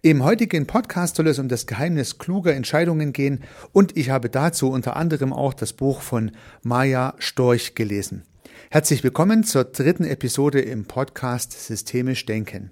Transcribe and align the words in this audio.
Im 0.00 0.22
heutigen 0.22 0.68
Podcast 0.68 1.16
soll 1.16 1.26
es 1.26 1.40
um 1.40 1.48
das 1.48 1.66
Geheimnis 1.66 2.18
kluger 2.18 2.54
Entscheidungen 2.54 3.12
gehen 3.12 3.42
und 3.72 3.96
ich 3.96 4.10
habe 4.10 4.30
dazu 4.30 4.70
unter 4.70 4.94
anderem 4.94 5.32
auch 5.32 5.54
das 5.54 5.72
Buch 5.72 6.02
von 6.02 6.30
Maja 6.62 7.14
Storch 7.18 7.74
gelesen. 7.74 8.22
Herzlich 8.70 9.02
willkommen 9.02 9.42
zur 9.42 9.64
dritten 9.64 10.04
Episode 10.04 10.60
im 10.60 10.84
Podcast 10.84 11.66
Systemisch 11.66 12.24
Denken. 12.26 12.70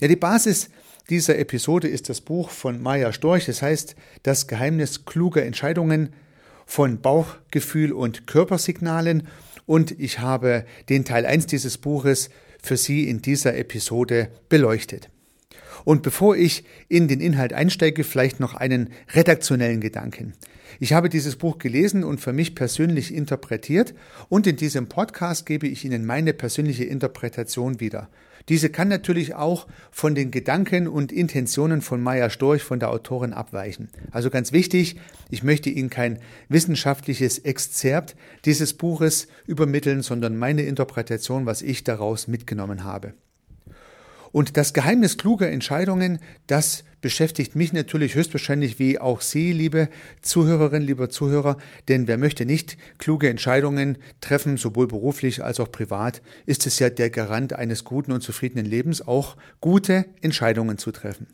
Ja, 0.00 0.08
die 0.08 0.16
Basis 0.16 0.70
dieser 1.08 1.38
Episode 1.38 1.88
ist 1.88 2.08
das 2.08 2.20
Buch 2.20 2.50
von 2.50 2.80
Maya 2.82 3.12
Storch. 3.12 3.46
Das 3.46 3.62
heißt, 3.62 3.96
das 4.22 4.46
Geheimnis 4.46 5.04
kluger 5.04 5.44
Entscheidungen 5.44 6.12
von 6.66 7.00
Bauchgefühl 7.00 7.92
und 7.92 8.26
Körpersignalen. 8.26 9.26
Und 9.66 9.98
ich 9.98 10.20
habe 10.20 10.64
den 10.88 11.04
Teil 11.04 11.26
1 11.26 11.46
dieses 11.46 11.78
Buches 11.78 12.30
für 12.62 12.76
Sie 12.76 13.08
in 13.08 13.22
dieser 13.22 13.56
Episode 13.56 14.30
beleuchtet. 14.48 15.10
Und 15.84 16.02
bevor 16.02 16.36
ich 16.36 16.64
in 16.88 17.08
den 17.08 17.20
Inhalt 17.20 17.52
einsteige, 17.52 18.04
vielleicht 18.04 18.40
noch 18.40 18.54
einen 18.54 18.90
redaktionellen 19.14 19.80
Gedanken. 19.80 20.34
Ich 20.78 20.92
habe 20.92 21.08
dieses 21.08 21.36
Buch 21.36 21.58
gelesen 21.58 22.04
und 22.04 22.20
für 22.20 22.32
mich 22.32 22.54
persönlich 22.54 23.14
interpretiert 23.14 23.94
und 24.28 24.46
in 24.46 24.56
diesem 24.56 24.88
Podcast 24.88 25.46
gebe 25.46 25.66
ich 25.66 25.84
Ihnen 25.84 26.06
meine 26.06 26.32
persönliche 26.32 26.84
Interpretation 26.84 27.80
wieder. 27.80 28.08
Diese 28.48 28.70
kann 28.70 28.88
natürlich 28.88 29.34
auch 29.34 29.66
von 29.90 30.14
den 30.14 30.30
Gedanken 30.30 30.88
und 30.88 31.12
Intentionen 31.12 31.82
von 31.82 32.00
Maya 32.00 32.30
Storch, 32.30 32.62
von 32.62 32.80
der 32.80 32.90
Autorin, 32.90 33.32
abweichen. 33.32 33.88
Also 34.10 34.30
ganz 34.30 34.52
wichtig, 34.52 34.96
ich 35.30 35.42
möchte 35.42 35.70
Ihnen 35.70 35.90
kein 35.90 36.18
wissenschaftliches 36.48 37.38
Exzerpt 37.38 38.16
dieses 38.44 38.74
Buches 38.74 39.28
übermitteln, 39.46 40.02
sondern 40.02 40.36
meine 40.36 40.62
Interpretation, 40.62 41.46
was 41.46 41.62
ich 41.62 41.84
daraus 41.84 42.28
mitgenommen 42.28 42.84
habe. 42.84 43.14
Und 44.32 44.56
das 44.56 44.72
Geheimnis 44.72 45.18
kluger 45.18 45.50
Entscheidungen, 45.50 46.20
das 46.46 46.84
beschäftigt 47.00 47.56
mich 47.56 47.72
natürlich 47.72 48.14
höchstwahrscheinlich 48.14 48.78
wie 48.78 48.98
auch 48.98 49.20
Sie, 49.20 49.52
liebe 49.52 49.88
Zuhörerinnen, 50.22 50.86
lieber 50.86 51.08
Zuhörer, 51.08 51.56
denn 51.88 52.06
wer 52.06 52.18
möchte 52.18 52.44
nicht 52.44 52.76
kluge 52.98 53.28
Entscheidungen 53.28 53.98
treffen, 54.20 54.56
sowohl 54.56 54.86
beruflich 54.86 55.42
als 55.42 55.60
auch 55.60 55.72
privat, 55.72 56.22
ist 56.46 56.66
es 56.66 56.78
ja 56.78 56.90
der 56.90 57.10
Garant 57.10 57.54
eines 57.54 57.84
guten 57.84 58.12
und 58.12 58.20
zufriedenen 58.20 58.66
Lebens, 58.66 59.06
auch 59.06 59.36
gute 59.60 60.06
Entscheidungen 60.20 60.78
zu 60.78 60.92
treffen. 60.92 61.26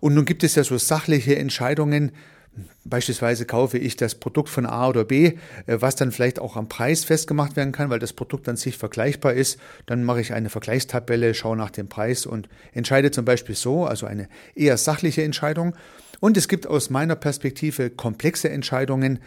Und 0.00 0.14
nun 0.14 0.26
gibt 0.26 0.44
es 0.44 0.54
ja 0.54 0.64
so 0.64 0.76
sachliche 0.76 1.36
Entscheidungen, 1.36 2.12
Beispielsweise 2.84 3.44
kaufe 3.44 3.78
ich 3.78 3.96
das 3.96 4.14
Produkt 4.14 4.48
von 4.48 4.66
A 4.66 4.88
oder 4.88 5.04
B, 5.04 5.34
äh, 5.66 5.78
was 5.80 5.96
dann 5.96 6.12
vielleicht 6.12 6.38
auch 6.38 6.56
am 6.56 6.68
Preis 6.68 7.04
festgemacht 7.04 7.56
werden 7.56 7.72
kann, 7.72 7.90
weil 7.90 7.98
das 7.98 8.12
Produkt 8.12 8.48
an 8.48 8.56
sich 8.56 8.78
vergleichbar 8.78 9.34
ist. 9.34 9.58
Dann 9.86 10.04
mache 10.04 10.20
ich 10.20 10.32
eine 10.32 10.50
Vergleichstabelle, 10.50 11.34
schaue 11.34 11.56
nach 11.56 11.70
dem 11.70 11.88
Preis 11.88 12.26
und 12.26 12.48
entscheide 12.72 13.10
zum 13.10 13.24
Beispiel 13.24 13.54
so, 13.54 13.84
also 13.84 14.06
eine 14.06 14.28
eher 14.54 14.76
sachliche 14.76 15.22
Entscheidung. 15.22 15.74
Und 16.20 16.36
es 16.36 16.48
gibt 16.48 16.66
aus 16.66 16.90
meiner 16.90 17.16
Perspektive 17.16 17.90
komplexe 17.90 18.48
Entscheidungen, 18.48 19.18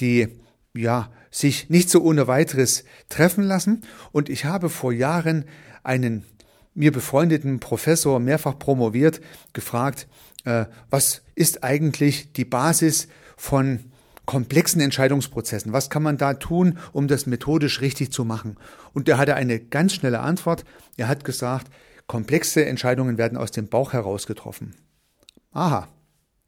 die 0.00 0.28
ja 0.74 1.10
sich 1.30 1.68
nicht 1.68 1.90
so 1.90 2.02
ohne 2.02 2.26
weiteres 2.26 2.84
treffen 3.08 3.44
lassen. 3.44 3.82
Und 4.12 4.28
ich 4.28 4.44
habe 4.44 4.68
vor 4.68 4.92
Jahren 4.92 5.44
einen 5.82 6.24
mir 6.74 6.92
befreundeten 6.92 7.58
Professor 7.58 8.20
mehrfach 8.20 8.58
promoviert 8.58 9.20
gefragt, 9.52 10.06
was 10.90 11.22
ist 11.34 11.64
eigentlich 11.64 12.32
die 12.32 12.44
Basis 12.44 13.08
von 13.36 13.90
komplexen 14.28 14.80
Entscheidungsprozessen? 14.82 15.72
Was 15.72 15.88
kann 15.88 16.02
man 16.02 16.18
da 16.18 16.34
tun, 16.34 16.78
um 16.92 17.08
das 17.08 17.26
methodisch 17.26 17.80
richtig 17.80 18.12
zu 18.12 18.24
machen? 18.24 18.56
Und 18.92 19.08
er 19.08 19.16
hatte 19.16 19.34
eine 19.34 19.58
ganz 19.58 19.94
schnelle 19.94 20.20
Antwort. 20.20 20.64
Er 20.96 21.08
hat 21.08 21.24
gesagt, 21.24 21.68
komplexe 22.06 22.66
Entscheidungen 22.66 23.16
werden 23.16 23.38
aus 23.38 23.52
dem 23.52 23.68
Bauch 23.68 23.92
heraus 23.94 24.26
getroffen. 24.26 24.74
Aha, 25.52 25.88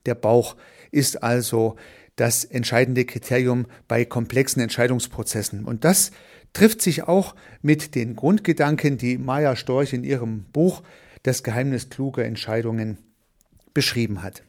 der 0.05 0.15
Bauch 0.15 0.57
ist 0.91 1.23
also 1.23 1.77
das 2.17 2.45
entscheidende 2.45 3.07
Kriterium 3.07 3.67
bei 3.89 4.05
komplexen 4.05 4.61
Entscheidungsprozessen. 4.61 5.65
Und 5.65 5.85
das 5.85 6.11
trifft 6.53 6.83
sich 6.83 7.05
auch 7.05 7.35
mit 7.63 7.95
den 7.95 8.15
Grundgedanken, 8.15 8.99
die 8.99 9.17
Maya 9.17 9.57
Storch 9.57 9.95
in 9.95 10.05
ihrem 10.05 10.45
Buch 10.53 10.83
Das 11.23 11.43
Geheimnis 11.43 11.89
kluger 11.89 12.25
Entscheidungen 12.25 12.99
beschrieben 13.75 14.23
hat. 14.23 14.43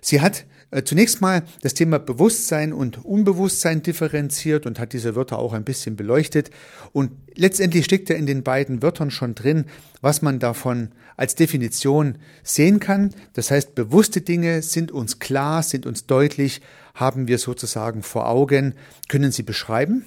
Sie 0.00 0.20
hat 0.20 0.44
äh, 0.70 0.82
zunächst 0.82 1.20
mal 1.20 1.44
das 1.62 1.74
Thema 1.74 1.98
Bewusstsein 1.98 2.72
und 2.72 3.04
Unbewusstsein 3.04 3.82
differenziert 3.82 4.66
und 4.66 4.78
hat 4.78 4.92
diese 4.92 5.14
Wörter 5.14 5.38
auch 5.38 5.54
ein 5.54 5.64
bisschen 5.64 5.96
beleuchtet. 5.96 6.50
Und 6.92 7.12
letztendlich 7.34 7.86
steckt 7.86 8.10
ja 8.10 8.16
in 8.16 8.26
den 8.26 8.42
beiden 8.42 8.82
Wörtern 8.82 9.10
schon 9.10 9.34
drin, 9.34 9.64
was 10.02 10.20
man 10.20 10.38
davon 10.38 10.90
als 11.16 11.34
Definition 11.34 12.18
sehen 12.42 12.80
kann. 12.80 13.14
Das 13.32 13.50
heißt, 13.50 13.74
bewusste 13.74 14.20
Dinge 14.20 14.62
sind 14.62 14.92
uns 14.92 15.18
klar, 15.18 15.62
sind 15.62 15.86
uns 15.86 16.06
deutlich, 16.06 16.60
haben 16.94 17.28
wir 17.28 17.38
sozusagen 17.38 18.02
vor 18.02 18.28
Augen, 18.28 18.74
können 19.08 19.32
sie 19.32 19.42
beschreiben. 19.42 20.04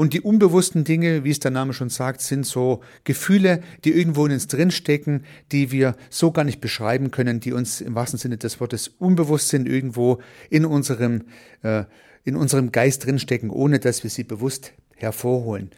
Und 0.00 0.14
die 0.14 0.22
unbewussten 0.22 0.82
Dinge, 0.82 1.24
wie 1.24 1.30
es 1.30 1.40
der 1.40 1.50
Name 1.50 1.74
schon 1.74 1.90
sagt, 1.90 2.22
sind 2.22 2.46
so 2.46 2.80
Gefühle, 3.04 3.60
die 3.84 3.92
irgendwo 3.92 4.24
in 4.24 4.32
uns 4.32 4.46
drinstecken, 4.46 5.26
die 5.52 5.72
wir 5.72 5.94
so 6.08 6.32
gar 6.32 6.44
nicht 6.44 6.62
beschreiben 6.62 7.10
können, 7.10 7.38
die 7.38 7.52
uns 7.52 7.82
im 7.82 7.94
wahrsten 7.94 8.18
Sinne 8.18 8.38
des 8.38 8.60
Wortes 8.60 8.88
unbewusst 8.88 9.50
sind, 9.50 9.68
irgendwo 9.68 10.22
in 10.48 10.64
unserem, 10.64 11.26
äh, 11.62 11.84
in 12.24 12.34
unserem 12.34 12.72
Geist 12.72 13.04
drinstecken, 13.04 13.50
ohne 13.50 13.78
dass 13.78 14.02
wir 14.02 14.08
sie 14.08 14.24
bewusst 14.24 14.72
hervorholen. 14.96 15.70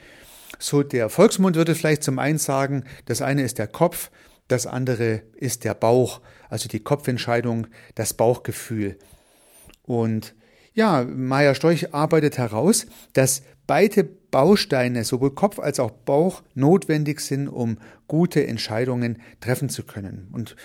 So 0.61 0.85
der 0.85 1.09
Volksmund 1.09 1.57
würde 1.57 1.75
vielleicht 1.75 2.05
zum 2.05 2.21
einen 2.21 2.39
sagen, 2.39 2.85
das 3.07 3.23
eine 3.23 3.43
ist 3.43 3.59
der 3.59 3.67
Kopf, 3.67 4.13
das 4.47 4.69
andere 4.69 5.23
ist 5.35 5.65
der 5.65 5.75
Bauch, 5.75 6.21
also 6.49 6.69
die 6.69 6.79
Kopfentscheidung, 6.79 7.67
das 7.97 8.15
Bauchgefühl. 8.15 8.99
Und 9.83 10.37
ja, 10.75 11.05
Maya 11.05 11.55
Storch 11.55 11.93
arbeitet 11.95 12.39
heraus, 12.39 12.87
dass 13.13 13.43
beide 13.67 14.05
Bausteine, 14.05 15.05
sowohl 15.05 15.35
Kopf 15.35 15.59
als 15.59 15.79
auch 15.79 15.91
Bauch, 15.91 16.43
notwendig 16.55 17.21
sind, 17.21 17.49
um 17.49 17.79
gute 18.09 18.47
Entscheidungen 18.47 19.19
treffen 19.41 19.69
zu 19.69 19.85
können. 19.85 20.29
Und 20.33 20.57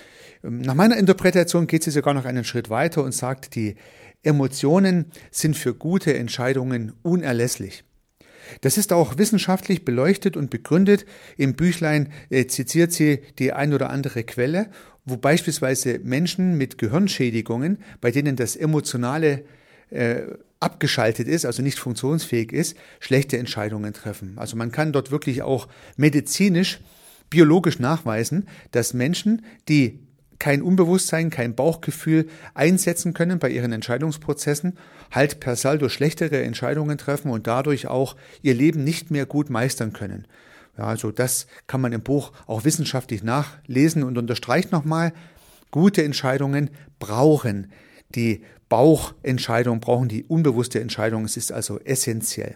ähm, 0.44 0.62
nach 0.62 0.74
meiner 0.74 0.98
Interpretation 0.98 1.68
geht 1.68 1.84
sie 1.84 1.92
sogar 1.92 2.14
noch 2.14 2.26
einen 2.26 2.46
Schritt 2.46 2.70
weiter 2.70 3.04
und 3.04 3.14
sagt, 3.14 3.56
die 3.56 3.76
Emotionen 4.24 5.12
sind 5.32 5.58
für 5.58 5.74
gute 5.74 6.18
Entscheidungen 6.18 6.94
unerlässlich. 7.04 7.84
Das 8.62 8.78
ist 8.78 8.94
auch 8.94 9.18
wissenschaftlich 9.18 9.84
beleuchtet 9.84 10.38
und 10.38 10.50
begründet. 10.50 11.06
Im 11.36 11.56
Büchlein 11.56 12.12
äh, 12.30 12.48
zitiert 12.48 12.94
sie 12.94 13.20
die 13.40 13.52
ein 13.52 13.74
oder 13.74 13.90
andere 13.90 14.24
Quelle, 14.24 14.70
wo 15.06 15.18
beispielsweise 15.18 16.00
Menschen 16.00 16.58
mit 16.58 16.78
Gehirnschädigungen, 16.78 17.80
bei 18.00 18.12
denen 18.12 18.38
das 18.38 18.56
emotionale 18.56 19.44
äh, 19.90 20.22
abgeschaltet 20.60 21.28
ist, 21.28 21.46
also 21.46 21.62
nicht 21.62 21.80
funktionsfähig 21.80 22.52
ist, 22.52 22.76
schlechte 23.00 23.38
Entscheidungen 23.38 23.94
treffen. 23.94 24.34
Also 24.38 24.58
man 24.58 24.72
kann 24.72 24.92
dort 24.92 25.12
wirklich 25.12 25.44
auch 25.44 25.68
medizinisch, 25.98 26.80
biologisch 27.30 27.80
nachweisen, 27.80 28.48
dass 28.72 28.94
Menschen, 28.94 29.46
die 29.70 30.00
kein 30.40 30.62
Unbewusstsein, 30.62 31.30
kein 31.30 31.56
Bauchgefühl 31.56 32.28
einsetzen 32.54 33.14
können 33.14 33.40
bei 33.40 33.50
ihren 33.50 33.72
Entscheidungsprozessen, 33.72 34.78
halt 35.12 35.40
per 35.40 35.56
Saldo 35.56 35.90
schlechtere 35.90 36.44
Entscheidungen 36.44 36.98
treffen 36.98 37.32
und 37.32 37.48
dadurch 37.48 37.88
auch 37.88 38.16
ihr 38.42 38.54
Leben 38.54 38.84
nicht 38.84 39.10
mehr 39.10 39.26
gut 39.26 39.50
meistern 39.50 39.94
können. 39.94 40.28
Ja, 40.78 40.86
also 40.86 41.12
das 41.12 41.48
kann 41.66 41.82
man 41.82 41.92
im 41.92 42.02
Buch 42.02 42.34
auch 42.46 42.66
wissenschaftlich 42.66 43.24
nachlesen 43.24 44.04
und 44.04 44.18
unterstreicht 44.18 44.72
nochmal, 44.72 45.12
gute 45.72 46.04
Entscheidungen 46.04 46.70
brauchen 47.00 47.72
die 48.16 48.44
Bauchentscheidung, 48.70 49.80
brauchen 49.80 50.10
die 50.10 50.24
unbewusste 50.24 50.80
Entscheidung. 50.80 51.26
Es 51.26 51.38
ist 51.38 51.52
also 51.52 51.80
essentiell. 51.80 52.56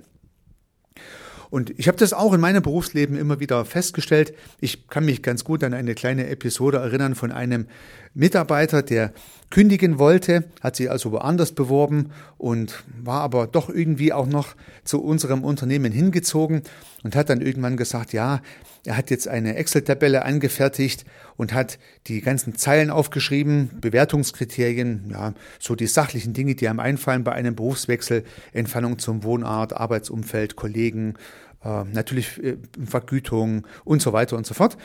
Und 1.50 1.78
ich 1.78 1.90
habe 1.90 1.98
das 1.98 2.14
auch 2.14 2.34
in 2.34 2.40
meinem 2.40 2.64
Berufsleben 2.64 3.18
immer 3.18 3.42
wieder 3.42 3.66
festgestellt. 3.66 4.34
Ich 4.62 4.88
kann 4.88 5.04
mich 5.04 5.22
ganz 5.22 5.44
gut 5.44 5.64
an 5.66 5.74
eine 5.74 5.96
kleine 5.96 6.28
Episode 6.28 6.78
erinnern 6.78 7.14
von 7.14 7.32
einem 7.32 7.68
Mitarbeiter, 8.14 8.84
der 8.84 9.12
kündigen 9.52 10.00
wollte, 10.00 10.46
hat 10.62 10.76
sich 10.76 10.90
also 10.90 11.12
woanders 11.12 11.52
beworben 11.52 12.12
und 12.40 12.84
war 13.04 13.22
aber 13.22 13.46
doch 13.46 13.70
irgendwie 13.70 14.14
auch 14.14 14.26
noch 14.26 14.56
zu 14.84 15.04
unserem 15.04 15.44
Unternehmen 15.44 15.92
hingezogen 15.92 16.64
und 17.04 17.16
hat 17.16 17.30
dann 17.30 17.42
irgendwann 17.42 17.78
gesagt, 17.78 18.14
ja, 18.14 18.42
er 18.86 18.98
hat 18.98 19.12
jetzt 19.12 19.28
eine 19.28 19.56
Excel-Tabelle 19.58 20.26
angefertigt 20.26 21.06
und 21.38 21.54
hat 21.54 21.78
die 22.08 22.22
ganzen 22.22 22.56
Zeilen 22.56 22.90
aufgeschrieben, 22.90 23.70
Bewertungskriterien, 23.80 25.12
ja, 25.12 25.34
so 25.60 25.76
die 25.76 25.86
sachlichen 25.86 26.34
Dinge, 26.34 26.56
die 26.56 26.68
einem 26.68 26.80
einfallen 26.80 27.24
bei 27.24 27.34
einem 27.34 27.56
Berufswechsel, 27.56 28.24
Entfernung 28.54 28.98
zum 28.98 29.24
Wohnort, 29.24 29.74
Arbeitsumfeld, 29.74 30.56
Kollegen, 30.56 31.14
äh, 31.64 31.84
natürlich 31.86 32.42
Vergütung 32.86 33.68
und 33.84 34.02
so 34.02 34.14
weiter 34.14 34.38
und 34.38 34.46
so 34.46 34.54
fort. 34.54 34.78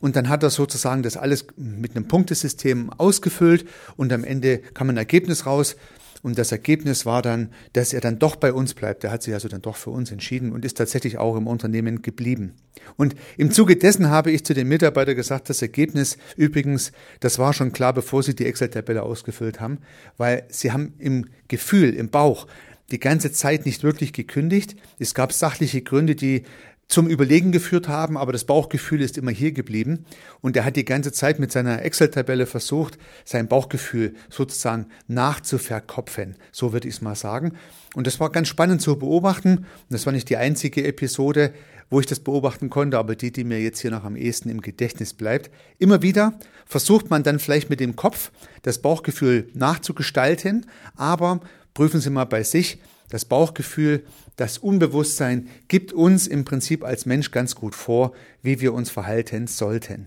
Und 0.00 0.16
dann 0.16 0.28
hat 0.28 0.42
er 0.42 0.50
sozusagen 0.50 1.02
das 1.02 1.16
alles 1.16 1.46
mit 1.56 1.94
einem 1.94 2.08
Punktesystem 2.08 2.90
ausgefüllt 2.90 3.66
und 3.96 4.12
am 4.12 4.24
Ende 4.24 4.58
kam 4.58 4.88
ein 4.88 4.96
Ergebnis 4.96 5.46
raus. 5.46 5.76
Und 6.22 6.38
das 6.38 6.52
Ergebnis 6.52 7.06
war 7.06 7.22
dann, 7.22 7.48
dass 7.72 7.94
er 7.94 8.02
dann 8.02 8.18
doch 8.18 8.36
bei 8.36 8.52
uns 8.52 8.74
bleibt. 8.74 9.04
Er 9.04 9.10
hat 9.10 9.22
sich 9.22 9.32
also 9.32 9.48
dann 9.48 9.62
doch 9.62 9.76
für 9.76 9.88
uns 9.88 10.10
entschieden 10.10 10.52
und 10.52 10.66
ist 10.66 10.76
tatsächlich 10.76 11.16
auch 11.16 11.34
im 11.36 11.46
Unternehmen 11.46 12.02
geblieben. 12.02 12.54
Und 12.96 13.14
im 13.38 13.50
Zuge 13.50 13.76
dessen 13.76 14.10
habe 14.10 14.30
ich 14.30 14.44
zu 14.44 14.52
den 14.52 14.68
Mitarbeitern 14.68 15.16
gesagt, 15.16 15.48
das 15.48 15.62
Ergebnis 15.62 16.18
übrigens, 16.36 16.92
das 17.20 17.38
war 17.38 17.54
schon 17.54 17.72
klar, 17.72 17.94
bevor 17.94 18.22
sie 18.22 18.34
die 18.34 18.44
Excel-Tabelle 18.44 19.02
ausgefüllt 19.02 19.60
haben, 19.60 19.78
weil 20.18 20.44
sie 20.50 20.72
haben 20.72 20.92
im 20.98 21.26
Gefühl, 21.48 21.94
im 21.94 22.10
Bauch, 22.10 22.46
die 22.90 23.00
ganze 23.00 23.32
Zeit 23.32 23.66
nicht 23.66 23.82
wirklich 23.82 24.12
gekündigt. 24.12 24.76
Es 24.98 25.14
gab 25.14 25.32
sachliche 25.32 25.82
Gründe, 25.82 26.14
die 26.14 26.44
zum 26.90 27.06
Überlegen 27.06 27.52
geführt 27.52 27.86
haben, 27.86 28.18
aber 28.18 28.32
das 28.32 28.44
Bauchgefühl 28.44 29.00
ist 29.00 29.16
immer 29.16 29.30
hier 29.30 29.52
geblieben. 29.52 30.04
Und 30.40 30.56
er 30.56 30.64
hat 30.64 30.74
die 30.74 30.84
ganze 30.84 31.12
Zeit 31.12 31.38
mit 31.38 31.52
seiner 31.52 31.82
Excel-Tabelle 31.82 32.46
versucht, 32.46 32.98
sein 33.24 33.46
Bauchgefühl 33.46 34.14
sozusagen 34.28 34.86
nachzuverkopfen. 35.06 36.34
So 36.50 36.72
würde 36.72 36.88
ich 36.88 36.94
es 36.94 37.00
mal 37.00 37.14
sagen. 37.14 37.52
Und 37.94 38.08
das 38.08 38.18
war 38.18 38.30
ganz 38.30 38.48
spannend 38.48 38.82
zu 38.82 38.98
beobachten. 38.98 39.66
Das 39.88 40.04
war 40.04 40.12
nicht 40.12 40.28
die 40.30 40.36
einzige 40.36 40.84
Episode, 40.84 41.52
wo 41.90 42.00
ich 42.00 42.06
das 42.06 42.20
beobachten 42.20 42.70
konnte, 42.70 42.98
aber 42.98 43.14
die, 43.14 43.32
die 43.32 43.44
mir 43.44 43.60
jetzt 43.60 43.80
hier 43.80 43.92
noch 43.92 44.04
am 44.04 44.16
ehesten 44.16 44.48
im 44.48 44.60
Gedächtnis 44.60 45.14
bleibt. 45.14 45.50
Immer 45.78 46.02
wieder 46.02 46.38
versucht 46.66 47.08
man 47.08 47.22
dann 47.22 47.38
vielleicht 47.38 47.70
mit 47.70 47.80
dem 47.80 47.94
Kopf 47.94 48.32
das 48.62 48.80
Bauchgefühl 48.80 49.48
nachzugestalten, 49.54 50.66
aber 50.96 51.40
prüfen 51.80 52.02
Sie 52.02 52.10
mal 52.10 52.26
bei 52.26 52.42
sich, 52.42 52.78
das 53.08 53.24
Bauchgefühl, 53.24 54.04
das 54.36 54.58
Unbewusstsein 54.58 55.48
gibt 55.66 55.94
uns 55.94 56.26
im 56.26 56.44
Prinzip 56.44 56.84
als 56.84 57.06
Mensch 57.06 57.30
ganz 57.30 57.54
gut 57.54 57.74
vor, 57.74 58.12
wie 58.42 58.60
wir 58.60 58.74
uns 58.74 58.90
verhalten 58.90 59.46
sollten. 59.46 60.06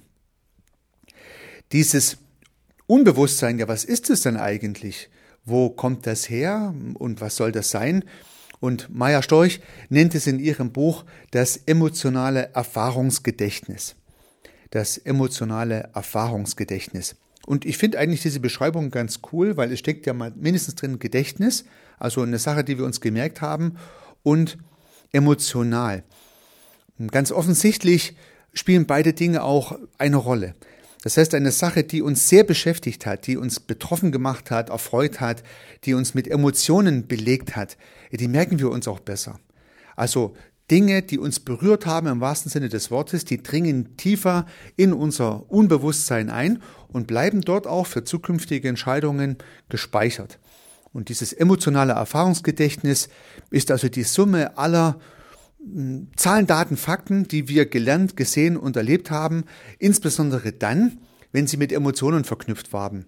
Dieses 1.72 2.18
Unbewusstsein, 2.86 3.58
ja, 3.58 3.68
was 3.68 3.86
ist 3.86 4.12
es 4.12 4.22
denn 4.22 4.38
eigentlich? 4.38 5.10
Wo 5.46 5.72
kommt 5.72 6.06
das 6.06 6.30
her 6.30 6.76
und 6.94 7.22
was 7.22 7.38
soll 7.38 7.52
das 7.52 7.72
sein? 7.72 8.04
Und 8.60 8.94
Maya 8.94 9.24
Storch 9.24 9.60
nennt 9.90 10.14
es 10.14 10.28
in 10.28 10.38
ihrem 10.38 10.72
Buch 10.72 11.06
das 11.32 11.58
emotionale 11.58 12.52
Erfahrungsgedächtnis. 12.54 13.96
Das 14.70 15.00
emotionale 15.00 15.90
Erfahrungsgedächtnis. 15.96 17.16
Und 17.46 17.66
ich 17.66 17.78
finde 17.78 18.00
eigentlich 18.00 18.22
diese 18.22 18.40
Beschreibung 18.40 18.90
ganz 18.90 19.20
cool, 19.32 19.58
weil 19.58 19.72
es 19.72 19.80
steckt 19.80 20.06
ja 20.06 20.14
mal 20.14 20.32
mindestens 20.36 20.76
drin 20.76 21.00
Gedächtnis, 21.00 21.66
also 22.00 22.22
eine 22.22 22.40
Sache, 22.40 22.64
die 22.64 22.78
wir 22.78 22.86
uns 22.86 23.02
gemerkt 23.02 23.42
haben, 23.42 23.78
und 24.24 24.58
emotional. 25.12 26.04
Ganz 27.12 27.32
offensichtlich 27.32 28.16
spielen 28.54 28.86
beide 28.86 29.14
Dinge 29.14 29.44
auch 29.44 29.78
eine 29.98 30.18
Rolle. 30.18 30.56
Das 31.04 31.18
heißt, 31.18 31.36
eine 31.36 31.52
Sache, 31.52 31.84
die 31.84 32.02
uns 32.02 32.30
sehr 32.30 32.46
beschäftigt 32.46 33.06
hat, 33.06 33.28
die 33.28 33.36
uns 33.36 33.60
betroffen 33.60 34.14
gemacht 34.14 34.52
hat, 34.52 34.70
erfreut 34.70 35.20
hat, 35.20 35.44
die 35.84 35.96
uns 35.96 36.14
mit 36.14 36.30
Emotionen 36.30 37.08
belegt 37.08 37.58
hat, 37.58 37.78
die 38.12 38.28
merken 38.30 38.60
wir 38.60 38.70
uns 38.72 38.88
auch 38.88 39.02
besser. 39.02 39.38
Also 39.98 40.36
Dinge, 40.72 41.02
die 41.02 41.20
uns 41.20 41.40
berührt 41.40 41.86
haben 41.86 42.08
im 42.08 42.22
wahrsten 42.22 42.50
Sinne 42.50 42.70
des 42.70 42.90
Wortes, 42.90 43.26
die 43.26 43.44
dringen 43.44 43.98
tiefer 43.98 44.46
in 44.76 44.94
unser 44.94 45.50
Unbewusstsein 45.52 46.30
ein 46.30 46.62
und 46.88 47.08
bleiben 47.08 47.42
dort 47.42 47.68
auch 47.68 47.86
für 47.86 48.04
zukünftige 48.04 48.70
Entscheidungen 48.70 49.38
gespeichert. 49.70 50.40
Und 50.94 51.10
dieses 51.10 51.34
emotionale 51.34 51.94
Erfahrungsgedächtnis 51.94 53.10
ist 53.50 53.72
also 53.72 53.90
die 53.90 54.04
Summe 54.04 54.58
aller 54.58 55.00
hm, 55.60 56.08
Zahlen, 56.16 56.48
Daten, 56.48 56.78
Fakten, 56.78 57.28
die 57.28 57.50
wir 57.50 57.66
gelernt, 57.66 58.16
gesehen 58.16 58.56
und 58.56 58.78
erlebt 58.78 59.12
haben, 59.12 59.44
insbesondere 59.80 60.54
dann, 60.54 61.00
wenn 61.32 61.48
sie 61.48 61.58
mit 61.58 61.72
Emotionen 61.72 62.24
verknüpft 62.24 62.74
waren 62.74 63.06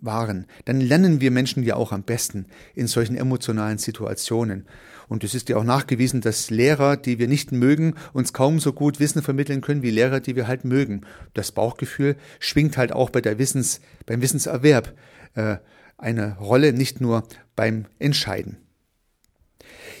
waren, 0.00 0.46
dann 0.64 0.80
lernen 0.80 1.20
wir 1.20 1.30
Menschen 1.30 1.62
ja 1.62 1.76
auch 1.76 1.92
am 1.92 2.02
besten 2.02 2.46
in 2.74 2.86
solchen 2.86 3.16
emotionalen 3.16 3.78
Situationen. 3.78 4.66
Und 5.08 5.24
es 5.24 5.34
ist 5.34 5.48
ja 5.48 5.56
auch 5.56 5.64
nachgewiesen, 5.64 6.20
dass 6.20 6.50
Lehrer, 6.50 6.96
die 6.96 7.18
wir 7.18 7.28
nicht 7.28 7.52
mögen, 7.52 7.94
uns 8.12 8.32
kaum 8.32 8.60
so 8.60 8.72
gut 8.72 9.00
Wissen 9.00 9.22
vermitteln 9.22 9.60
können 9.60 9.82
wie 9.82 9.90
Lehrer, 9.90 10.20
die 10.20 10.36
wir 10.36 10.46
halt 10.46 10.64
mögen. 10.64 11.02
Das 11.34 11.52
Bauchgefühl 11.52 12.16
schwingt 12.38 12.76
halt 12.76 12.92
auch 12.92 13.10
bei 13.10 13.20
der 13.20 13.38
Wissens, 13.38 13.80
beim 14.06 14.22
Wissenserwerb 14.22 14.94
äh, 15.34 15.56
eine 15.98 16.38
Rolle, 16.38 16.72
nicht 16.72 17.00
nur 17.00 17.24
beim 17.56 17.86
Entscheiden. 17.98 18.56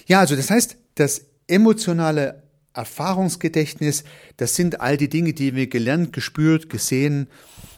Ja, 0.06 0.20
also 0.20 0.34
das 0.34 0.50
heißt, 0.50 0.76
das 0.94 1.26
emotionale 1.46 2.42
Erfahrungsgedächtnis, 2.74 4.04
das 4.36 4.56
sind 4.56 4.80
all 4.80 4.96
die 4.96 5.08
Dinge, 5.08 5.34
die 5.34 5.54
wir 5.54 5.68
gelernt, 5.68 6.12
gespürt, 6.12 6.70
gesehen, 6.70 7.28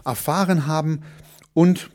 erfahren 0.04 0.66
haben, 0.66 1.02
und 1.54 1.90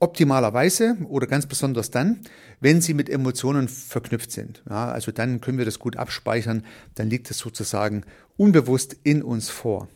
optimalerweise 0.00 0.96
oder 1.08 1.26
ganz 1.26 1.46
besonders 1.46 1.90
dann, 1.90 2.20
wenn 2.60 2.80
sie 2.80 2.92
mit 2.92 3.08
Emotionen 3.08 3.68
verknüpft 3.68 4.32
sind. 4.32 4.62
Ja, 4.68 4.90
also 4.90 5.12
dann 5.12 5.40
können 5.40 5.58
wir 5.58 5.64
das 5.64 5.78
gut 5.78 5.96
abspeichern, 5.96 6.64
dann 6.96 7.08
liegt 7.08 7.30
es 7.30 7.38
sozusagen 7.38 8.02
unbewusst 8.36 8.96
in 9.04 9.22
uns 9.22 9.48
vor. 9.48 9.88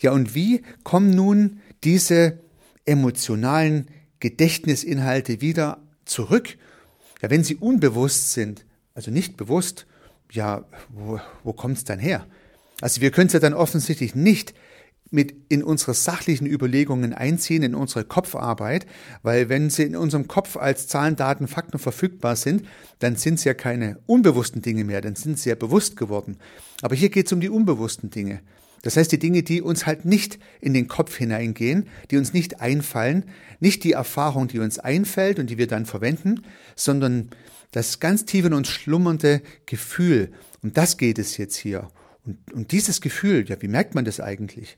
Ja, 0.00 0.12
und 0.12 0.34
wie 0.34 0.62
kommen 0.82 1.10
nun 1.10 1.60
diese 1.82 2.38
emotionalen 2.84 3.88
Gedächtnisinhalte 4.20 5.40
wieder 5.40 5.78
zurück? 6.04 6.56
Ja, 7.22 7.30
wenn 7.30 7.44
sie 7.44 7.56
unbewusst 7.56 8.32
sind, 8.32 8.66
also 8.94 9.10
nicht 9.10 9.36
bewusst, 9.36 9.86
ja, 10.30 10.64
wo, 10.90 11.20
wo 11.42 11.52
kommt 11.52 11.78
es 11.78 11.84
dann 11.84 11.98
her? 11.98 12.26
Also 12.80 13.00
wir 13.00 13.10
können 13.10 13.28
es 13.28 13.32
ja 13.32 13.40
dann 13.40 13.54
offensichtlich 13.54 14.14
nicht 14.14 14.52
mit 15.10 15.34
in 15.48 15.62
unsere 15.62 15.94
sachlichen 15.94 16.46
Überlegungen 16.46 17.12
einziehen, 17.12 17.62
in 17.62 17.74
unsere 17.74 18.04
Kopfarbeit, 18.04 18.86
weil 19.22 19.48
wenn 19.48 19.70
sie 19.70 19.84
in 19.84 19.96
unserem 19.96 20.26
Kopf 20.26 20.56
als 20.56 20.88
Zahlen, 20.88 21.16
Daten, 21.16 21.46
Fakten 21.46 21.78
verfügbar 21.78 22.36
sind, 22.36 22.66
dann 22.98 23.16
sind 23.16 23.34
es 23.34 23.44
ja 23.44 23.54
keine 23.54 23.98
unbewussten 24.06 24.62
Dinge 24.62 24.84
mehr, 24.84 25.00
dann 25.00 25.14
sind 25.14 25.38
sie 25.38 25.50
ja 25.50 25.54
bewusst 25.54 25.96
geworden. 25.96 26.38
Aber 26.82 26.94
hier 26.94 27.10
geht 27.10 27.26
es 27.26 27.32
um 27.32 27.40
die 27.40 27.50
unbewussten 27.50 28.10
Dinge. 28.10 28.40
Das 28.82 28.98
heißt, 28.98 29.12
die 29.12 29.18
Dinge, 29.18 29.42
die 29.42 29.62
uns 29.62 29.86
halt 29.86 30.04
nicht 30.04 30.38
in 30.60 30.74
den 30.74 30.88
Kopf 30.88 31.16
hineingehen, 31.16 31.88
die 32.10 32.18
uns 32.18 32.34
nicht 32.34 32.60
einfallen, 32.60 33.24
nicht 33.58 33.82
die 33.82 33.92
Erfahrung, 33.92 34.46
die 34.46 34.58
uns 34.58 34.78
einfällt 34.78 35.38
und 35.38 35.48
die 35.48 35.56
wir 35.56 35.66
dann 35.66 35.86
verwenden, 35.86 36.42
sondern 36.76 37.30
das 37.70 37.98
ganz 37.98 38.26
tief 38.26 38.44
in 38.44 38.52
uns 38.52 38.68
schlummernde 38.68 39.40
Gefühl. 39.64 40.32
Um 40.62 40.74
das 40.74 40.98
geht 40.98 41.18
es 41.18 41.38
jetzt 41.38 41.56
hier. 41.56 41.88
Und, 42.26 42.52
und 42.52 42.72
dieses 42.72 43.00
Gefühl, 43.00 43.46
ja, 43.48 43.56
wie 43.60 43.68
merkt 43.68 43.94
man 43.94 44.04
das 44.04 44.20
eigentlich? 44.20 44.76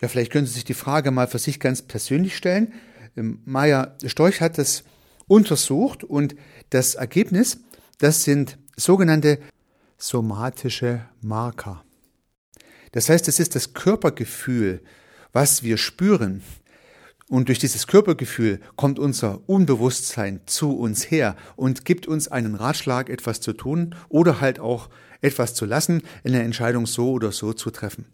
Ja, 0.00 0.08
vielleicht 0.08 0.32
können 0.32 0.46
Sie 0.46 0.54
sich 0.54 0.64
die 0.64 0.74
Frage 0.74 1.10
mal 1.10 1.28
für 1.28 1.38
sich 1.38 1.60
ganz 1.60 1.82
persönlich 1.82 2.36
stellen. 2.36 2.72
Ähm, 3.16 3.40
Maya 3.44 3.96
Storch 4.04 4.40
hat 4.40 4.58
das 4.58 4.84
untersucht 5.26 6.04
und 6.04 6.34
das 6.70 6.94
Ergebnis, 6.94 7.58
das 7.98 8.24
sind 8.24 8.58
sogenannte 8.76 9.38
somatische 9.98 11.02
Marker. 11.20 11.84
Das 12.92 13.08
heißt, 13.08 13.28
es 13.28 13.38
ist 13.38 13.54
das 13.54 13.74
Körpergefühl, 13.74 14.82
was 15.32 15.62
wir 15.62 15.76
spüren. 15.76 16.42
Und 17.28 17.46
durch 17.46 17.60
dieses 17.60 17.86
Körpergefühl 17.86 18.60
kommt 18.74 18.98
unser 18.98 19.48
Unbewusstsein 19.48 20.40
zu 20.46 20.76
uns 20.76 21.08
her 21.08 21.36
und 21.54 21.84
gibt 21.84 22.08
uns 22.08 22.26
einen 22.26 22.56
Ratschlag, 22.56 23.08
etwas 23.08 23.40
zu 23.40 23.52
tun 23.52 23.94
oder 24.08 24.40
halt 24.40 24.58
auch 24.58 24.88
etwas 25.20 25.54
zu 25.54 25.64
lassen, 25.64 26.02
eine 26.24 26.42
Entscheidung 26.42 26.86
so 26.86 27.12
oder 27.12 27.30
so 27.30 27.52
zu 27.52 27.70
treffen. 27.70 28.06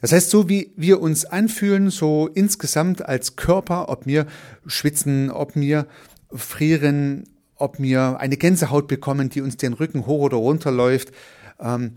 Das 0.00 0.12
heißt, 0.12 0.30
so 0.30 0.48
wie 0.48 0.72
wir 0.76 1.00
uns 1.00 1.24
anfühlen, 1.24 1.90
so 1.90 2.28
insgesamt 2.28 3.04
als 3.04 3.36
Körper, 3.36 3.88
ob 3.88 4.06
wir 4.06 4.26
schwitzen, 4.66 5.30
ob 5.30 5.56
wir 5.56 5.86
frieren, 6.32 7.24
ob 7.56 7.80
wir 7.80 8.20
eine 8.20 8.36
Gänsehaut 8.36 8.86
bekommen, 8.86 9.28
die 9.28 9.40
uns 9.40 9.56
den 9.56 9.72
Rücken 9.72 10.06
hoch 10.06 10.20
oder 10.20 10.36
runter 10.36 10.70
läuft, 10.70 11.12
ähm, 11.58 11.96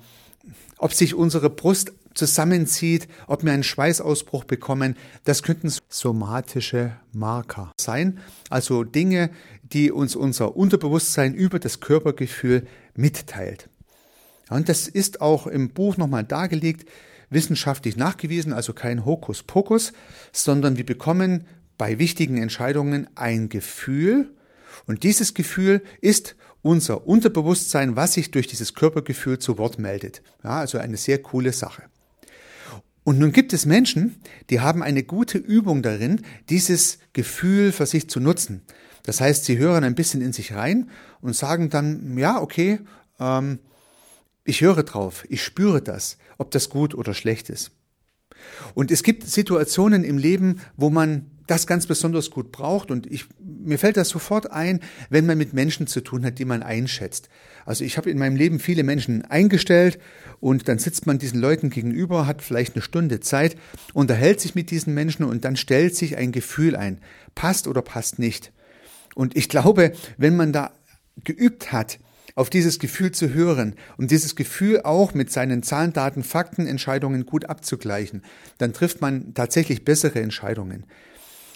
ob 0.80 0.94
sich 0.94 1.14
unsere 1.14 1.52
Brust 1.52 1.94
zusammenzieht, 2.16 3.08
ob 3.28 3.44
wir 3.44 3.52
einen 3.52 3.64
Schweißausbruch 3.64 4.46
bekommen, 4.46 4.98
das 5.24 5.44
könnten 5.44 5.72
somatische 5.88 6.94
Marker 7.14 7.72
sein, 7.80 8.20
also 8.50 8.84
Dinge, 8.84 9.30
die 9.62 9.92
uns 9.92 10.16
unser 10.16 10.56
Unterbewusstsein 10.58 11.34
über 11.34 11.60
das 11.60 11.80
Körpergefühl 11.80 12.68
mitteilt. 12.96 13.70
Und 14.50 14.68
das 14.68 14.88
ist 14.88 15.22
auch 15.22 15.48
im 15.48 15.70
Buch 15.70 15.98
nochmal 15.98 16.26
dargelegt, 16.26 16.90
wissenschaftlich 17.32 17.98
nachgewiesen, 17.98 18.54
also 18.54 18.74
kein 18.74 19.06
Hokuspokus, 19.06 19.94
sondern 20.32 20.78
wir 20.78 20.86
bekommen 20.86 21.48
bei 21.80 21.98
wichtigen 21.98 22.38
Entscheidungen 22.38 23.10
ein 23.16 23.50
Gefühl 23.50 24.36
und 24.86 25.04
dieses 25.04 25.34
Gefühl 25.34 25.82
ist 26.02 26.36
unser 26.62 27.08
Unterbewusstsein, 27.08 27.96
was 27.96 28.14
sich 28.14 28.32
durch 28.32 28.48
dieses 28.48 28.74
Körpergefühl 28.74 29.40
zu 29.40 29.58
Wort 29.58 29.80
meldet. 29.80 30.22
Ja, 30.44 30.60
also 30.60 30.78
eine 30.78 30.98
sehr 30.98 31.22
coole 31.22 31.54
Sache. 31.54 31.84
Und 33.04 33.18
nun 33.18 33.32
gibt 33.32 33.52
es 33.52 33.66
Menschen, 33.66 34.18
die 34.52 34.60
haben 34.60 34.84
eine 34.84 35.04
gute 35.04 35.40
Übung 35.40 35.82
darin, 35.82 36.22
dieses 36.50 37.00
Gefühl 37.14 37.72
für 37.72 37.88
sich 37.88 38.10
zu 38.10 38.20
nutzen. 38.20 38.62
Das 39.04 39.20
heißt, 39.20 39.46
sie 39.46 39.58
hören 39.58 39.84
ein 39.84 39.96
bisschen 39.96 40.22
in 40.22 40.34
sich 40.34 40.54
rein 40.54 40.90
und 41.20 41.36
sagen 41.36 41.70
dann, 41.70 42.16
ja, 42.18 42.40
okay, 42.40 42.80
ähm, 43.20 43.58
ich 44.52 44.60
höre 44.60 44.84
drauf, 44.84 45.24
ich 45.30 45.42
spüre 45.42 45.82
das, 45.82 46.18
ob 46.38 46.52
das 46.52 46.68
gut 46.70 46.94
oder 46.94 47.14
schlecht 47.14 47.50
ist. 47.50 47.72
Und 48.74 48.92
es 48.92 49.02
gibt 49.02 49.26
Situationen 49.26 50.04
im 50.04 50.18
Leben, 50.18 50.60
wo 50.76 50.90
man 50.90 51.32
das 51.48 51.68
ganz 51.68 51.88
besonders 51.88 52.32
gut 52.32 52.52
braucht. 52.52 52.92
Und 52.92 53.10
ich, 53.10 53.28
mir 53.40 53.80
fällt 53.80 53.96
das 53.96 54.10
sofort 54.10 54.52
ein, 54.52 54.82
wenn 55.10 55.26
man 55.26 55.38
mit 55.38 55.54
Menschen 55.54 55.88
zu 55.88 56.02
tun 56.02 56.26
hat, 56.26 56.38
die 56.38 56.44
man 56.44 56.64
einschätzt. 56.64 57.30
Also 57.66 57.86
ich 57.86 57.96
habe 57.96 58.10
in 58.10 58.18
meinem 58.18 58.36
Leben 58.36 58.60
viele 58.60 58.84
Menschen 58.84 59.24
eingestellt 59.24 60.00
und 60.42 60.68
dann 60.68 60.80
sitzt 60.80 61.08
man 61.08 61.18
diesen 61.18 61.40
Leuten 61.40 61.70
gegenüber, 61.70 62.28
hat 62.28 62.42
vielleicht 62.42 62.76
eine 62.76 62.82
Stunde 62.82 63.22
Zeit, 63.22 63.56
unterhält 63.94 64.42
sich 64.42 64.54
mit 64.54 64.70
diesen 64.70 64.94
Menschen 64.94 65.24
und 65.24 65.46
dann 65.46 65.56
stellt 65.56 65.96
sich 65.96 66.18
ein 66.18 66.34
Gefühl 66.34 66.76
ein. 66.76 67.00
Passt 67.36 67.70
oder 67.70 67.82
passt 67.82 68.20
nicht. 68.20 68.52
Und 69.16 69.38
ich 69.38 69.48
glaube, 69.48 69.94
wenn 70.18 70.36
man 70.36 70.52
da 70.52 70.72
geübt 71.24 71.72
hat, 71.72 72.00
auf 72.36 72.50
dieses 72.50 72.80
Gefühl 72.80 73.12
zu 73.12 73.34
hören 73.34 73.76
und 73.98 74.12
dieses 74.12 74.36
Gefühl 74.36 74.82
auch 74.84 75.14
mit 75.14 75.32
seinen 75.32 75.64
Zahlen, 75.64 75.94
Daten, 75.94 76.24
Fakten, 76.24 76.68
Entscheidungen 76.68 77.26
gut 77.26 77.46
abzugleichen, 77.46 78.24
dann 78.58 78.74
trifft 78.74 79.02
man 79.02 79.34
tatsächlich 79.34 79.86
bessere 79.86 80.22
Entscheidungen. 80.22 80.86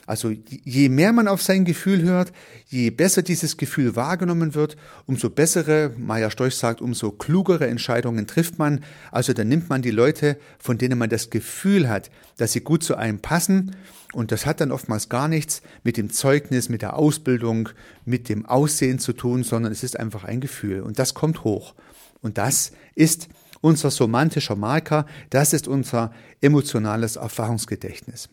Also 0.06 0.32
je 0.46 0.90
mehr 0.90 1.14
man 1.14 1.28
auf 1.28 1.42
sein 1.42 1.66
Gefühl 1.66 2.04
hört, 2.04 2.32
je 2.68 2.92
besser 2.92 3.24
dieses 3.24 3.58
Gefühl 3.58 3.96
wahrgenommen 3.96 4.54
wird, 4.54 4.78
umso 5.08 5.30
bessere, 5.30 5.92
Maja 5.98 6.30
Storch 6.30 6.56
sagt, 6.56 6.82
umso 6.82 7.12
klugere 7.12 7.68
Entscheidungen 7.68 8.28
trifft 8.28 8.60
man. 8.60 8.84
Also 9.12 9.34
dann 9.34 9.48
nimmt 9.48 9.70
man 9.70 9.82
die 9.82 9.92
Leute, 9.92 10.38
von 10.60 10.78
denen 10.78 11.00
man 11.00 11.10
das 11.10 11.32
Gefühl 11.32 11.90
hat, 11.90 12.12
dass 12.38 12.54
sie 12.54 12.62
gut 12.62 12.84
zu 12.84 12.96
einem 12.96 13.20
passen. 13.20 13.76
Und 14.14 14.32
das 14.32 14.46
hat 14.46 14.62
dann 14.62 14.72
oftmals 14.72 15.10
gar 15.10 15.28
nichts 15.28 15.62
mit 15.84 15.98
dem 15.98 16.12
Zeugnis, 16.12 16.70
mit 16.70 16.84
der 16.84 16.96
Ausbildung, 16.96 17.70
mit 18.06 18.30
dem 18.30 18.46
Aussehen 18.46 19.00
zu 19.00 19.14
tun, 19.14 19.44
sondern 19.44 19.72
es 19.72 19.84
ist 19.84 20.00
einfach 20.00 20.24
ein 20.24 20.40
Gefühl. 20.40 20.82
Und 20.82 21.00
das 21.00 21.16
kommt 21.16 21.44
hoch. 21.44 21.74
Und 22.22 22.38
das 22.38 22.72
ist 22.94 23.28
unser 23.62 23.90
somantischer 23.90 24.56
Marker, 24.56 25.08
das 25.32 25.52
ist 25.52 25.68
unser 25.68 26.14
emotionales 26.40 27.16
Erfahrungsgedächtnis. 27.16 28.30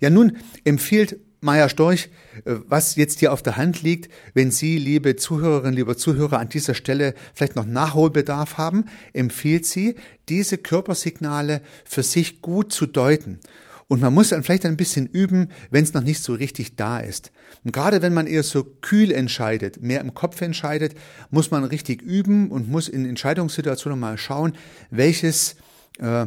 Ja, 0.00 0.10
nun 0.10 0.36
empfiehlt 0.64 1.18
Maya 1.40 1.68
Storch, 1.70 2.10
äh, 2.44 2.56
was 2.66 2.96
jetzt 2.96 3.20
hier 3.20 3.32
auf 3.32 3.42
der 3.42 3.56
Hand 3.56 3.82
liegt, 3.82 4.12
wenn 4.34 4.50
Sie, 4.50 4.76
liebe 4.76 5.16
Zuhörerinnen, 5.16 5.74
lieber 5.74 5.96
Zuhörer, 5.96 6.38
an 6.38 6.48
dieser 6.48 6.74
Stelle 6.74 7.14
vielleicht 7.34 7.56
noch 7.56 7.66
Nachholbedarf 7.66 8.58
haben, 8.58 8.84
empfiehlt 9.12 9.66
sie, 9.66 9.94
diese 10.28 10.58
Körpersignale 10.58 11.62
für 11.84 12.02
sich 12.02 12.42
gut 12.42 12.72
zu 12.72 12.86
deuten. 12.86 13.40
Und 13.88 14.00
man 14.00 14.14
muss 14.14 14.28
dann 14.28 14.44
vielleicht 14.44 14.66
ein 14.66 14.76
bisschen 14.76 15.06
üben, 15.06 15.48
wenn 15.70 15.82
es 15.82 15.94
noch 15.94 16.02
nicht 16.02 16.22
so 16.22 16.34
richtig 16.34 16.76
da 16.76 17.00
ist. 17.00 17.32
Und 17.64 17.72
gerade 17.72 18.02
wenn 18.02 18.14
man 18.14 18.28
eher 18.28 18.44
so 18.44 18.62
kühl 18.62 19.10
entscheidet, 19.10 19.82
mehr 19.82 20.00
im 20.00 20.14
Kopf 20.14 20.40
entscheidet, 20.42 20.94
muss 21.30 21.50
man 21.50 21.64
richtig 21.64 22.00
üben 22.00 22.52
und 22.52 22.68
muss 22.68 22.88
in 22.88 23.04
Entscheidungssituationen 23.04 23.98
mal 23.98 24.16
schauen, 24.16 24.52
welches 24.90 25.56
äh, 25.98 26.26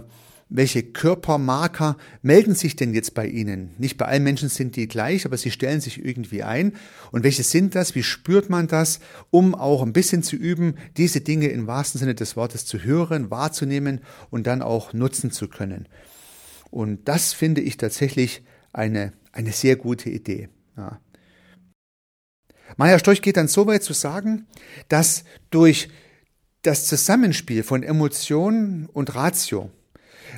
welche 0.55 0.83
Körpermarker 0.83 1.97
melden 2.21 2.53
sich 2.53 2.75
denn 2.75 2.93
jetzt 2.93 3.15
bei 3.15 3.25
Ihnen? 3.25 3.71
Nicht 3.79 3.97
bei 3.97 4.05
allen 4.05 4.23
Menschen 4.23 4.49
sind 4.49 4.75
die 4.75 4.87
gleich, 4.87 5.25
aber 5.25 5.35
sie 5.35 5.49
stellen 5.49 5.81
sich 5.81 6.05
irgendwie 6.05 6.43
ein. 6.43 6.73
Und 7.11 7.23
welche 7.23 7.41
sind 7.41 7.73
das? 7.73 7.95
Wie 7.95 8.03
spürt 8.03 8.51
man 8.51 8.67
das? 8.67 8.99
Um 9.31 9.55
auch 9.55 9.81
ein 9.81 9.93
bisschen 9.93 10.21
zu 10.21 10.35
üben, 10.35 10.75
diese 10.95 11.21
Dinge 11.21 11.47
im 11.47 11.65
wahrsten 11.65 11.97
Sinne 11.97 12.13
des 12.13 12.35
Wortes 12.35 12.67
zu 12.67 12.83
hören, 12.83 13.31
wahrzunehmen 13.31 14.01
und 14.29 14.45
dann 14.45 14.61
auch 14.61 14.93
nutzen 14.93 15.31
zu 15.31 15.47
können. 15.47 15.89
Und 16.69 17.07
das 17.07 17.33
finde 17.33 17.61
ich 17.61 17.77
tatsächlich 17.77 18.43
eine, 18.73 19.11
eine 19.31 19.53
sehr 19.53 19.75
gute 19.75 20.11
Idee. 20.11 20.49
Ja. 20.77 20.99
Maya 22.77 22.99
Storch 22.99 23.23
geht 23.23 23.37
dann 23.37 23.47
so 23.47 23.65
weit 23.65 23.81
zu 23.81 23.93
sagen, 23.93 24.45
dass 24.87 25.23
durch 25.49 25.89
das 26.61 26.85
Zusammenspiel 26.85 27.63
von 27.63 27.81
Emotion 27.81 28.87
und 28.93 29.15
Ratio 29.15 29.71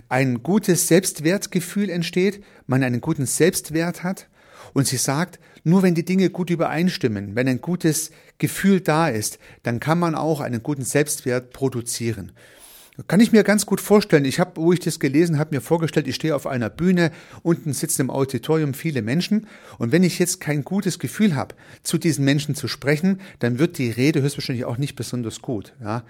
ein 0.09 0.43
gutes 0.43 0.87
Selbstwertgefühl 0.87 1.89
entsteht, 1.89 2.43
man 2.67 2.83
einen 2.83 3.01
guten 3.01 3.25
Selbstwert 3.25 4.03
hat. 4.03 4.27
Und 4.73 4.87
sie 4.87 4.97
sagt, 4.97 5.39
nur 5.63 5.83
wenn 5.83 5.95
die 5.95 6.05
Dinge 6.05 6.29
gut 6.29 6.49
übereinstimmen, 6.49 7.35
wenn 7.35 7.47
ein 7.47 7.61
gutes 7.61 8.11
Gefühl 8.37 8.81
da 8.81 9.07
ist, 9.07 9.39
dann 9.63 9.79
kann 9.79 9.99
man 9.99 10.15
auch 10.15 10.41
einen 10.41 10.61
guten 10.61 10.83
Selbstwert 10.83 11.51
produzieren. 11.53 12.31
Kann 13.07 13.19
ich 13.19 13.33
mir 13.33 13.43
ganz 13.43 13.65
gut 13.65 13.81
vorstellen. 13.81 14.23
Ich 14.23 14.39
habe, 14.39 14.55
wo 14.55 14.71
ich 14.71 14.79
das 14.79 14.99
gelesen 14.99 15.37
habe, 15.37 15.53
mir 15.53 15.61
vorgestellt, 15.61 16.07
ich 16.07 16.15
stehe 16.15 16.35
auf 16.35 16.47
einer 16.47 16.69
Bühne, 16.69 17.11
unten 17.43 17.73
sitzen 17.73 18.03
im 18.03 18.09
Auditorium 18.09 18.73
viele 18.73 19.01
Menschen 19.01 19.47
und 19.77 19.91
wenn 19.91 20.03
ich 20.03 20.17
jetzt 20.17 20.39
kein 20.39 20.63
gutes 20.63 20.97
Gefühl 20.97 21.35
habe, 21.35 21.55
zu 21.83 21.97
diesen 21.97 22.23
Menschen 22.23 22.55
zu 22.55 22.69
sprechen, 22.69 23.19
dann 23.39 23.59
wird 23.59 23.77
die 23.79 23.91
Rede 23.91 24.21
höchstwahrscheinlich 24.21 24.63
auch 24.63 24.77
nicht 24.77 24.95
besonders 24.95 25.41
gut. 25.41 25.73
Ja? 25.81 26.03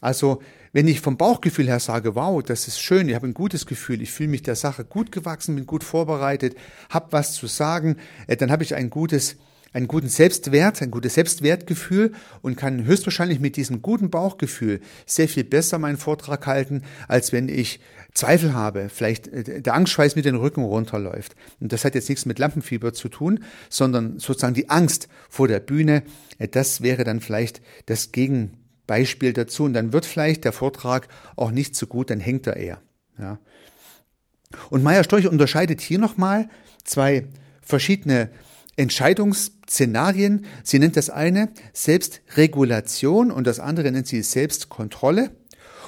Also 0.00 0.40
wenn 0.72 0.88
ich 0.88 1.00
vom 1.00 1.16
Bauchgefühl 1.16 1.66
her 1.66 1.80
sage, 1.80 2.14
wow, 2.14 2.42
das 2.42 2.68
ist 2.68 2.80
schön, 2.80 3.08
ich 3.08 3.14
habe 3.14 3.26
ein 3.26 3.34
gutes 3.34 3.66
Gefühl, 3.66 4.02
ich 4.02 4.12
fühle 4.12 4.30
mich 4.30 4.42
der 4.42 4.56
Sache 4.56 4.84
gut 4.84 5.12
gewachsen, 5.12 5.56
bin 5.56 5.66
gut 5.66 5.84
vorbereitet, 5.84 6.56
habe 6.88 7.08
was 7.10 7.34
zu 7.34 7.46
sagen, 7.46 7.96
äh, 8.26 8.36
dann 8.36 8.50
habe 8.50 8.62
ich 8.62 8.74
ein 8.74 8.90
gutes 8.90 9.36
einen 9.72 9.86
guten 9.86 10.08
Selbstwert, 10.08 10.82
ein 10.82 10.90
gutes 10.90 11.14
Selbstwertgefühl 11.14 12.12
und 12.42 12.56
kann 12.56 12.84
höchstwahrscheinlich 12.84 13.38
mit 13.38 13.56
diesem 13.56 13.82
guten 13.82 14.10
Bauchgefühl 14.10 14.80
sehr 15.06 15.28
viel 15.28 15.44
besser 15.44 15.78
meinen 15.78 15.96
Vortrag 15.96 16.46
halten, 16.46 16.82
als 17.06 17.32
wenn 17.32 17.48
ich 17.48 17.80
Zweifel 18.12 18.54
habe, 18.54 18.88
vielleicht 18.88 19.28
äh, 19.28 19.62
der 19.62 19.74
Angstschweiß 19.74 20.16
mit 20.16 20.24
den 20.24 20.34
Rücken 20.34 20.64
runterläuft. 20.64 21.36
Und 21.60 21.72
das 21.72 21.84
hat 21.84 21.94
jetzt 21.94 22.08
nichts 22.08 22.26
mit 22.26 22.38
Lampenfieber 22.38 22.92
zu 22.92 23.08
tun, 23.08 23.44
sondern 23.68 24.18
sozusagen 24.18 24.54
die 24.54 24.70
Angst 24.70 25.08
vor 25.28 25.46
der 25.46 25.60
Bühne, 25.60 26.02
äh, 26.38 26.48
das 26.48 26.82
wäre 26.82 27.04
dann 27.04 27.20
vielleicht 27.20 27.62
das 27.86 28.10
Gegen 28.10 28.59
Beispiel 28.90 29.32
dazu 29.32 29.62
und 29.62 29.72
dann 29.72 29.92
wird 29.92 30.04
vielleicht 30.04 30.42
der 30.42 30.50
Vortrag 30.52 31.06
auch 31.36 31.52
nicht 31.52 31.76
so 31.76 31.86
gut, 31.86 32.10
dann 32.10 32.18
hängt 32.18 32.48
er 32.48 32.56
eher. 32.56 32.82
Ja. 33.20 33.38
Und 34.68 34.82
Meier 34.82 35.04
Storch 35.04 35.28
unterscheidet 35.28 35.80
hier 35.80 36.00
nochmal 36.00 36.48
zwei 36.82 37.28
verschiedene 37.62 38.30
Entscheidungsszenarien. 38.74 40.44
Sie 40.64 40.80
nennt 40.80 40.96
das 40.96 41.08
eine 41.08 41.50
Selbstregulation 41.72 43.30
und 43.30 43.46
das 43.46 43.60
andere 43.60 43.92
nennt 43.92 44.08
sie 44.08 44.22
Selbstkontrolle. 44.22 45.30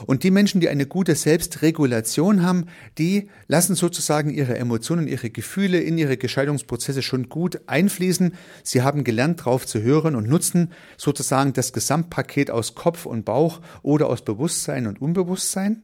Und 0.06 0.22
die 0.22 0.30
Menschen, 0.30 0.60
die 0.60 0.68
eine 0.68 0.86
gute 0.86 1.14
Selbstregulation 1.14 2.42
haben, 2.42 2.66
die 2.98 3.28
lassen 3.48 3.74
sozusagen 3.74 4.30
ihre 4.30 4.56
Emotionen, 4.56 5.08
ihre 5.08 5.30
Gefühle 5.30 5.80
in 5.80 5.98
ihre 5.98 6.16
Gescheidungsprozesse 6.16 7.02
schon 7.02 7.28
gut 7.28 7.60
einfließen. 7.66 8.34
Sie 8.62 8.82
haben 8.82 9.04
gelernt, 9.04 9.40
darauf 9.40 9.66
zu 9.66 9.82
hören 9.82 10.16
und 10.16 10.28
nutzen 10.28 10.72
sozusagen 10.96 11.52
das 11.52 11.72
Gesamtpaket 11.72 12.50
aus 12.50 12.74
Kopf 12.74 13.06
und 13.06 13.24
Bauch 13.24 13.60
oder 13.82 14.08
aus 14.08 14.24
Bewusstsein 14.24 14.86
und 14.86 15.00
Unbewusstsein. 15.00 15.82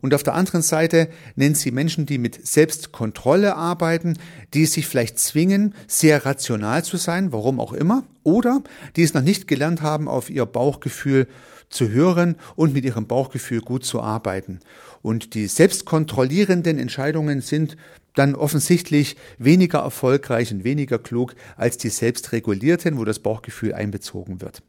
Und 0.00 0.14
auf 0.14 0.22
der 0.22 0.34
anderen 0.34 0.62
Seite 0.62 1.08
nennt 1.34 1.56
sie 1.56 1.70
Menschen, 1.70 2.06
die 2.06 2.18
mit 2.18 2.46
Selbstkontrolle 2.46 3.56
arbeiten, 3.56 4.18
die 4.54 4.66
sich 4.66 4.86
vielleicht 4.86 5.18
zwingen, 5.18 5.74
sehr 5.86 6.24
rational 6.24 6.84
zu 6.84 6.96
sein, 6.96 7.32
warum 7.32 7.60
auch 7.60 7.72
immer, 7.72 8.04
oder 8.22 8.62
die 8.96 9.02
es 9.02 9.14
noch 9.14 9.22
nicht 9.22 9.48
gelernt 9.48 9.82
haben, 9.82 10.08
auf 10.08 10.30
ihr 10.30 10.46
Bauchgefühl 10.46 11.26
zu 11.70 11.88
hören 11.88 12.36
und 12.56 12.74
mit 12.74 12.84
ihrem 12.84 13.06
Bauchgefühl 13.06 13.62
gut 13.62 13.84
zu 13.84 14.00
arbeiten. 14.02 14.60
Und 15.02 15.34
die 15.34 15.46
selbstkontrollierenden 15.46 16.78
Entscheidungen 16.78 17.40
sind 17.40 17.76
dann 18.14 18.34
offensichtlich 18.34 19.16
weniger 19.38 19.78
erfolgreich 19.78 20.52
und 20.52 20.64
weniger 20.64 20.98
klug 20.98 21.34
als 21.56 21.78
die 21.78 21.88
selbstregulierten, 21.88 22.98
wo 22.98 23.04
das 23.04 23.20
Bauchgefühl 23.20 23.72
einbezogen 23.72 24.40
wird. 24.40 24.62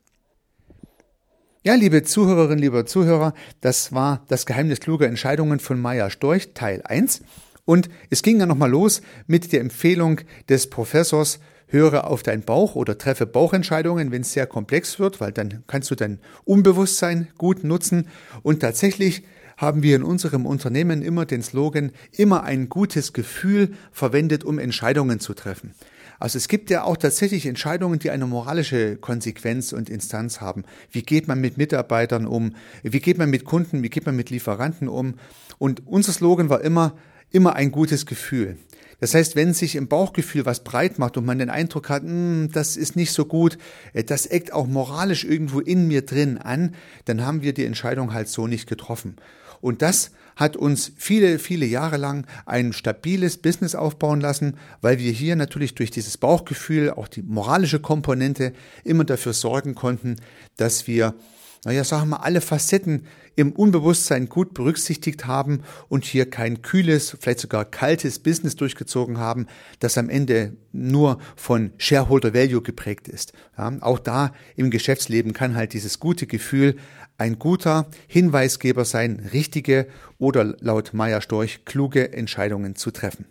Ja, 1.64 1.76
liebe 1.76 2.02
Zuhörerinnen, 2.04 2.60
lieber 2.60 2.86
Zuhörer, 2.86 3.34
das 3.60 3.94
war 3.94 4.24
das 4.28 4.46
Geheimnis 4.46 4.80
kluger 4.80 5.08
Entscheidungen 5.08 5.60
von 5.60 5.80
Maya 5.80 6.10
Storch, 6.10 6.54
Teil 6.54 6.82
1. 6.84 7.22
Und 7.66 7.90
es 8.10 8.24
ging 8.24 8.40
dann 8.40 8.50
nochmal 8.50 8.72
los 8.72 9.02
mit 9.28 9.54
der 9.54 9.62
Empfehlung 9.62 10.22
des 10.50 10.70
Professors 10.70 11.40
höre 11.72 12.08
auf 12.08 12.24
deinen 12.24 12.44
Bauch 12.44 12.76
oder 12.76 12.98
treffe 12.98 13.26
Bauchentscheidungen, 13.26 14.12
wenn 14.12 14.22
es 14.22 14.34
sehr 14.34 14.48
komplex 14.48 15.00
wird, 15.00 15.20
weil 15.20 15.32
dann 15.32 15.64
kannst 15.68 15.90
du 15.90 15.96
dein 15.96 16.20
Unbewusstsein 16.44 17.30
gut 17.38 17.64
nutzen. 17.64 18.08
Und 18.44 18.60
tatsächlich 18.60 19.24
haben 19.58 19.84
wir 19.84 19.96
in 19.96 20.04
unserem 20.04 20.46
Unternehmen 20.46 21.02
immer 21.02 21.26
den 21.26 21.44
Slogan, 21.44 21.92
immer 22.12 22.44
ein 22.44 22.68
gutes 22.68 23.14
Gefühl 23.14 23.74
verwendet, 23.92 24.44
um 24.44 24.60
Entscheidungen 24.60 25.20
zu 25.20 25.34
treffen. 25.34 25.74
Also 26.20 26.38
es 26.38 26.48
gibt 26.48 26.70
ja 26.70 26.84
auch 26.84 26.98
tatsächlich 26.98 27.48
Entscheidungen, 27.48 27.98
die 27.98 28.12
eine 28.12 28.28
moralische 28.28 28.96
Konsequenz 28.96 29.74
und 29.74 29.90
Instanz 29.90 30.40
haben. 30.40 30.66
Wie 30.92 31.02
geht 31.02 31.28
man 31.28 31.42
mit 31.42 31.58
Mitarbeitern 31.58 32.28
um? 32.28 32.56
Wie 32.84 33.00
geht 33.00 33.18
man 33.18 33.32
mit 33.32 33.44
Kunden? 33.44 33.82
Wie 33.82 33.90
geht 33.90 34.06
man 34.06 34.16
mit 34.16 34.30
Lieferanten 34.30 34.88
um? 34.88 35.16
Und 35.58 35.88
unser 35.88 36.12
Slogan 36.12 36.50
war 36.50 36.62
immer, 36.62 36.96
immer 37.32 37.56
ein 37.56 37.72
gutes 37.72 38.06
Gefühl. 38.06 38.58
Das 39.02 39.16
heißt, 39.16 39.36
wenn 39.36 39.54
sich 39.54 39.76
im 39.76 39.88
Bauchgefühl 39.88 40.46
was 40.46 40.64
breit 40.64 41.00
macht 41.00 41.18
und 41.18 41.26
man 41.26 41.40
den 41.40 41.50
Eindruck 41.50 41.90
hat, 41.90 42.04
hm, 42.04 42.50
das 42.54 42.78
ist 42.78 42.96
nicht 42.96 43.12
so 43.12 43.26
gut, 43.26 43.58
äh, 43.94 44.04
das 44.04 44.28
eckt 44.28 44.54
auch 44.54 44.68
moralisch 44.68 45.26
irgendwo 45.26 45.60
in 45.60 45.88
mir 45.88 46.06
drin 46.06 46.38
an, 46.38 46.76
dann 47.06 47.26
haben 47.26 47.42
wir 47.42 47.54
die 47.54 47.66
Entscheidung 47.66 48.14
halt 48.14 48.30
so 48.30 48.48
nicht 48.48 48.70
getroffen. 48.70 49.16
Und 49.60 49.82
das 49.82 50.12
hat 50.36 50.56
uns 50.56 50.92
viele, 50.96 51.40
viele 51.40 51.66
Jahre 51.66 51.98
lang 51.98 52.26
ein 52.46 52.74
stabiles 52.74 53.38
Business 53.38 53.76
aufbauen 53.76 54.22
lassen, 54.22 54.58
weil 54.82 55.00
wir 55.00 55.12
hier 55.12 55.36
natürlich 55.36 55.76
durch 55.76 55.92
dieses 55.92 56.18
Bauchgefühl, 56.18 56.92
auch 56.92 57.08
die 57.08 57.24
moralische 57.24 57.80
Komponente, 57.80 58.54
immer 58.84 59.04
dafür 59.04 59.34
sorgen 59.34 59.74
konnten, 59.76 60.18
dass 60.58 60.88
wir 60.88 61.16
naja, 61.64 61.84
sagen 61.84 62.10
wir, 62.10 62.24
alle 62.24 62.42
Facetten 62.42 63.06
im 63.36 63.52
Unbewusstsein 63.52 64.30
gut 64.30 64.56
berücksichtigt 64.56 65.28
haben 65.28 65.62
und 65.90 66.06
hier 66.06 66.28
kein 66.28 66.64
kühles, 66.64 67.16
vielleicht 67.20 67.40
sogar 67.40 67.66
kaltes 67.66 68.18
Business 68.18 68.56
durchgezogen 68.56 69.20
haben, 69.20 69.46
das 69.80 69.98
am 69.98 70.10
Ende 70.10 70.58
nur 70.72 71.20
von 71.36 71.72
Shareholder 71.78 72.34
Value 72.34 72.64
geprägt 72.64 73.08
ist. 73.08 73.34
Ja, 73.58 73.72
auch 73.82 74.00
da 74.00 74.34
im 74.56 74.72
Geschäftsleben 74.72 75.34
kann 75.34 75.56
halt 75.56 75.74
dieses 75.74 76.00
gute 76.00 76.26
Gefühl 76.26 76.78
ein 77.20 77.38
guter 77.38 77.88
Hinweisgeber 78.08 78.84
sein, 78.84 79.30
richtige 79.32 79.88
oder 80.18 80.56
laut 80.60 80.96
Meier 80.96 81.22
Storch 81.22 81.66
kluge 81.66 82.12
Entscheidungen 82.14 82.76
zu 82.76 82.90
treffen. 82.90 83.26